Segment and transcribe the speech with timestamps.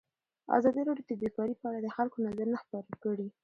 [0.57, 3.27] ازادي راډیو د بیکاري په اړه د خلکو نظرونه خپاره کړي.